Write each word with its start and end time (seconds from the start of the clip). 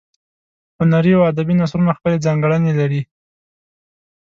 هنري 0.79 1.11
او 1.17 1.23
ادبي 1.31 1.53
نثرونه 1.59 1.91
خپلې 1.97 2.23
ځانګړنې 2.25 2.73
لري. 2.79 3.01